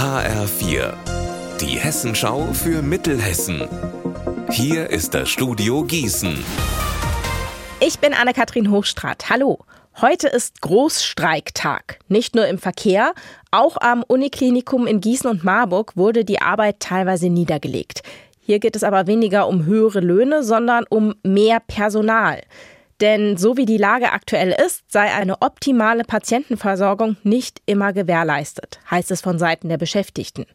HR4, 0.00 0.94
die 1.60 1.78
Hessenschau 1.78 2.54
für 2.54 2.80
Mittelhessen. 2.80 3.68
Hier 4.48 4.88
ist 4.88 5.12
das 5.12 5.28
Studio 5.28 5.84
Gießen. 5.84 6.42
Ich 7.80 7.98
bin 7.98 8.14
Anne-Kathrin 8.14 8.70
Hochstrat. 8.70 9.28
Hallo. 9.28 9.58
Heute 10.00 10.28
ist 10.28 10.62
Großstreiktag. 10.62 11.98
Nicht 12.08 12.34
nur 12.34 12.46
im 12.46 12.56
Verkehr, 12.56 13.12
auch 13.50 13.76
am 13.76 14.02
Uniklinikum 14.02 14.86
in 14.86 15.02
Gießen 15.02 15.28
und 15.28 15.44
Marburg 15.44 15.94
wurde 15.98 16.24
die 16.24 16.40
Arbeit 16.40 16.80
teilweise 16.80 17.28
niedergelegt. 17.28 18.02
Hier 18.40 18.58
geht 18.58 18.76
es 18.76 18.84
aber 18.84 19.06
weniger 19.06 19.48
um 19.48 19.66
höhere 19.66 20.00
Löhne, 20.00 20.42
sondern 20.42 20.86
um 20.88 21.14
mehr 21.22 21.60
Personal. 21.60 22.40
Denn 23.00 23.38
so 23.38 23.56
wie 23.56 23.64
die 23.64 23.78
Lage 23.78 24.12
aktuell 24.12 24.54
ist, 24.66 24.82
sei 24.88 25.12
eine 25.12 25.40
optimale 25.40 26.04
Patientenversorgung 26.04 27.16
nicht 27.22 27.62
immer 27.64 27.92
gewährleistet, 27.92 28.78
heißt 28.90 29.10
es 29.10 29.22
von 29.22 29.38
Seiten 29.38 29.68
der 29.68 29.78
Beschäftigten. 29.78 30.46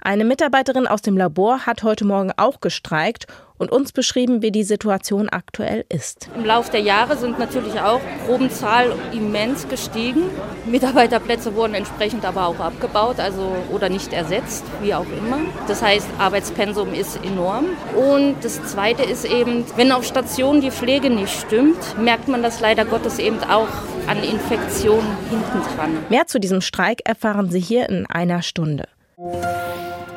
Eine 0.00 0.24
Mitarbeiterin 0.24 0.86
aus 0.86 1.02
dem 1.02 1.16
Labor 1.18 1.66
hat 1.66 1.82
heute 1.82 2.06
Morgen 2.06 2.32
auch 2.36 2.60
gestreikt 2.60 3.26
und 3.60 3.70
uns 3.70 3.92
beschrieben, 3.92 4.40
wie 4.40 4.50
die 4.50 4.64
Situation 4.64 5.28
aktuell 5.28 5.84
ist. 5.90 6.30
Im 6.34 6.46
Laufe 6.46 6.72
der 6.72 6.80
Jahre 6.80 7.16
sind 7.18 7.38
natürlich 7.38 7.78
auch 7.78 8.00
Probenzahl 8.26 8.94
immens 9.12 9.68
gestiegen. 9.68 10.22
Mitarbeiterplätze 10.64 11.54
wurden 11.54 11.74
entsprechend 11.74 12.24
aber 12.24 12.46
auch 12.46 12.58
abgebaut, 12.58 13.20
also 13.20 13.54
oder 13.70 13.90
nicht 13.90 14.14
ersetzt, 14.14 14.64
wie 14.80 14.94
auch 14.94 15.04
immer. 15.04 15.40
Das 15.68 15.82
heißt, 15.82 16.08
Arbeitspensum 16.18 16.94
ist 16.94 17.22
enorm. 17.22 17.66
Und 17.94 18.36
das 18.42 18.64
Zweite 18.64 19.02
ist 19.02 19.26
eben, 19.26 19.66
wenn 19.76 19.92
auf 19.92 20.04
Stationen 20.04 20.62
die 20.62 20.70
Pflege 20.70 21.10
nicht 21.10 21.38
stimmt, 21.38 21.98
merkt 21.98 22.28
man 22.28 22.42
das 22.42 22.60
leider 22.60 22.86
Gottes 22.86 23.18
eben 23.18 23.40
auch 23.44 23.68
an 24.06 24.22
Infektionen 24.22 25.16
hinten 25.28 25.76
dran. 25.76 25.98
Mehr 26.08 26.26
zu 26.26 26.40
diesem 26.40 26.62
Streik 26.62 27.00
erfahren 27.04 27.50
Sie 27.50 27.60
hier 27.60 27.90
in 27.90 28.06
einer 28.06 28.40
Stunde. 28.40 28.88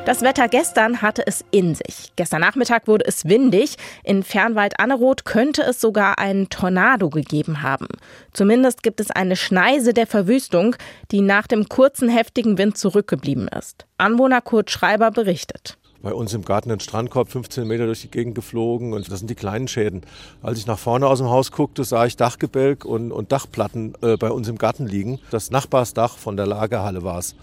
Das 0.04 0.20
Wetter 0.20 0.48
gestern 0.48 1.00
hatte 1.00 1.26
es 1.26 1.42
in 1.50 1.74
sich. 1.74 2.12
Gestern 2.16 2.42
Nachmittag 2.42 2.86
wurde 2.86 3.06
es 3.06 3.24
windig. 3.24 3.76
In 4.02 4.22
Fernwald-Anneroth 4.22 5.24
könnte 5.24 5.62
es 5.62 5.80
sogar 5.80 6.18
einen 6.18 6.50
Tornado 6.50 7.08
gegeben 7.08 7.62
haben. 7.62 7.88
Zumindest 8.34 8.82
gibt 8.82 9.00
es 9.00 9.10
eine 9.10 9.34
Schneise 9.34 9.94
der 9.94 10.06
Verwüstung, 10.06 10.76
die 11.10 11.22
nach 11.22 11.46
dem 11.46 11.70
kurzen 11.70 12.10
heftigen 12.10 12.58
Wind 12.58 12.76
zurückgeblieben 12.76 13.48
ist. 13.48 13.86
Anwohner 13.96 14.42
Kurt 14.42 14.70
Schreiber 14.70 15.10
berichtet 15.10 15.78
bei 16.02 16.12
uns 16.12 16.34
im 16.34 16.44
Garten 16.44 16.70
ein 16.70 16.80
Strandkorb 16.80 17.30
15 17.30 17.66
Meter 17.66 17.86
durch 17.86 18.02
die 18.02 18.10
Gegend 18.10 18.34
geflogen 18.34 18.92
und 18.92 19.10
das 19.10 19.20
sind 19.20 19.30
die 19.30 19.34
kleinen 19.34 19.68
Schäden. 19.68 20.02
Als 20.42 20.58
ich 20.58 20.66
nach 20.66 20.78
vorne 20.78 21.06
aus 21.06 21.16
dem 21.16 21.30
Haus 21.30 21.50
guckte, 21.50 21.82
sah 21.82 22.04
ich 22.04 22.16
Dachgebälk 22.16 22.84
und, 22.84 23.10
und 23.10 23.32
Dachplatten 23.32 23.94
äh, 24.02 24.18
bei 24.18 24.30
uns 24.30 24.46
im 24.48 24.58
Garten 24.58 24.86
liegen. 24.86 25.18
Das 25.30 25.50
Nachbarsdach 25.50 26.18
von 26.18 26.36
der 26.36 26.46
Lagerhalle 26.46 27.02
war 27.02 27.20
es. 27.20 27.34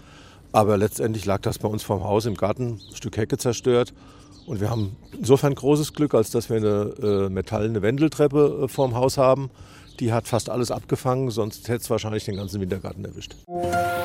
Aber 0.52 0.76
letztendlich 0.76 1.24
lag 1.24 1.40
das 1.40 1.58
bei 1.58 1.68
uns 1.68 1.82
vorm 1.82 2.04
Haus 2.04 2.26
im 2.26 2.34
Garten, 2.34 2.80
ein 2.90 2.96
Stück 2.96 3.16
Hecke 3.16 3.38
zerstört. 3.38 3.92
Und 4.46 4.60
wir 4.60 4.70
haben 4.70 4.96
insofern 5.16 5.54
großes 5.54 5.94
Glück, 5.94 6.14
als 6.14 6.30
dass 6.30 6.50
wir 6.50 6.56
eine 6.56 6.94
äh, 7.02 7.28
metallene 7.30 7.80
Wendeltreppe 7.80 8.64
äh, 8.64 8.68
vorm 8.68 8.94
Haus 8.94 9.16
haben. 9.16 9.50
Die 10.00 10.12
hat 10.12 10.26
fast 10.26 10.50
alles 10.50 10.70
abgefangen, 10.70 11.30
sonst 11.30 11.68
hätte 11.68 11.82
es 11.82 11.90
wahrscheinlich 11.90 12.24
den 12.24 12.36
ganzen 12.36 12.60
Wintergarten 12.60 13.04
erwischt. 13.04 13.36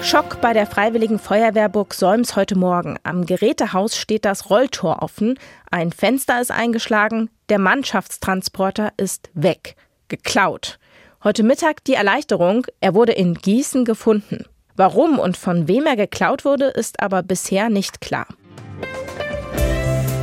Schock 0.01 0.39
bei 0.41 0.53
der 0.53 0.67
Freiwilligen 0.67 1.17
Feuerwehrburg 1.17 1.93
Solms 1.93 2.35
heute 2.35 2.57
Morgen. 2.57 2.97
Am 3.03 3.25
Gerätehaus 3.25 3.97
steht 3.97 4.25
das 4.25 4.49
Rolltor 4.49 5.01
offen, 5.01 5.39
ein 5.71 5.91
Fenster 5.91 6.39
ist 6.39 6.51
eingeschlagen, 6.51 7.29
der 7.49 7.57
Mannschaftstransporter 7.57 8.91
ist 8.97 9.29
weg, 9.33 9.75
geklaut. 10.07 10.77
Heute 11.23 11.43
Mittag 11.43 11.83
die 11.85 11.95
Erleichterung, 11.95 12.67
er 12.79 12.93
wurde 12.93 13.13
in 13.13 13.33
Gießen 13.33 13.85
gefunden. 13.85 14.45
Warum 14.79 15.17
und 15.17 15.37
von 15.37 15.67
wem 15.67 15.87
er 15.87 15.95
geklaut 15.95 16.45
wurde, 16.45 16.65
ist 16.65 17.01
aber 17.01 17.23
bisher 17.23 17.67
nicht 17.67 17.99
klar. 17.99 18.27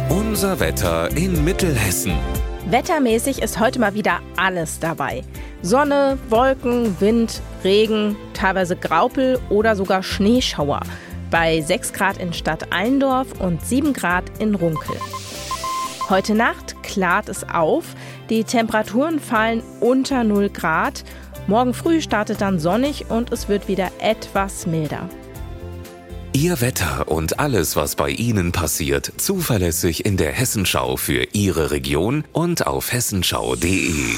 Unser 0.09 0.61
Wetter 0.61 1.11
in 1.17 1.45
Mittelhessen. 1.45 2.13
Wettermäßig 2.71 3.43
ist 3.43 3.59
heute 3.59 3.81
mal 3.81 3.95
wieder 3.95 4.21
alles 4.37 4.79
dabei. 4.79 5.25
Sonne, 5.63 6.19
Wolken, 6.29 7.01
Wind, 7.01 7.43
Regen, 7.65 8.15
teilweise 8.33 8.77
Graupel 8.77 9.41
oder 9.51 9.75
sogar 9.75 10.05
Schneeschauer. 10.05 10.83
Bei 11.33 11.61
6 11.61 11.93
Grad 11.93 12.19
in 12.19 12.33
Stadt 12.33 12.73
Allendorf 12.73 13.41
und 13.41 13.61
7 13.61 13.93
Grad 13.93 14.25
in 14.39 14.55
Runkel. 14.55 14.95
Heute 16.09 16.37
Nacht 16.37 16.81
klart 16.85 17.29
es 17.29 17.43
auf, 17.49 17.87
die 18.31 18.45
Temperaturen 18.45 19.19
fallen 19.19 19.65
unter 19.81 20.23
0 20.23 20.49
Grad 20.51 21.03
Morgen 21.47 21.75
früh 21.75 22.01
startet 22.01 22.41
dann 22.41 22.59
sonnig 22.59 23.11
und 23.11 23.33
es 23.33 23.49
wird 23.49 23.69
wieder 23.69 23.91
etwas 24.01 24.67
milder. 24.67 25.09
Ihr 26.33 26.61
Wetter 26.61 27.07
und 27.09 27.39
alles, 27.39 27.77
was 27.77 27.95
bei 27.95 28.11
Ihnen 28.11 28.51
passiert, 28.51 29.13
zuverlässig 29.19 30.05
in 30.05 30.17
der 30.17 30.33
Hessenschau 30.33 30.97
für 30.97 31.29
Ihre 31.33 31.71
Region 31.71 32.25
und 32.33 32.67
auf 32.67 32.93
hessenschau.de. 32.93 34.17